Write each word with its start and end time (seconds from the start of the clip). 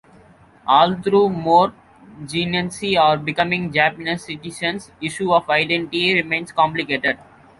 Although 0.67 1.29
more 1.29 1.75
Zainichi 2.23 2.99
are 2.99 3.17
becoming 3.17 3.71
Japanese 3.71 4.25
citizens, 4.25 4.89
issues 4.99 5.29
of 5.29 5.47
identity 5.47 6.15
remain 6.15 6.47
complicated. 6.47 7.19